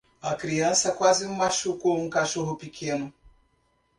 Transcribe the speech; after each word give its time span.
A 0.19 0.33
criança 0.33 0.91
quase 0.93 1.27
machucou 1.27 1.95
um 2.03 2.09
cachorro 2.09 2.55
pequeno. 2.57 3.13